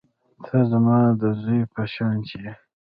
[0.45, 2.53] ته زما د زوى په شانتې يې.